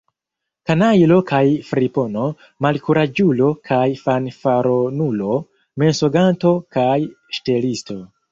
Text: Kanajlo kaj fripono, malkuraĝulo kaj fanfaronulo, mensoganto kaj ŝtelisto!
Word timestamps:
Kanajlo 0.69 1.17
kaj 1.31 1.41
fripono, 1.67 2.23
malkuraĝulo 2.67 3.51
kaj 3.69 3.83
fanfaronulo, 4.01 5.37
mensoganto 5.83 6.57
kaj 6.77 6.97
ŝtelisto! 7.39 7.99